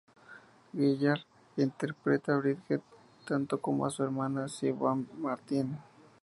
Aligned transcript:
Gellar 0.73 1.23
interpreta 1.57 2.33
a 2.33 2.39
Bridget, 2.39 2.81
tanto 3.27 3.61
como 3.61 3.85
a 3.85 3.91
su 3.91 4.03
hermana 4.03 4.47
Siobhan 4.47 5.07
Martin. 5.19 5.77